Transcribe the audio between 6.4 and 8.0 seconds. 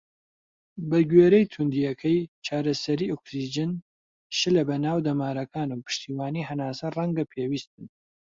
هەناسە ڕەنگە پێویست بن.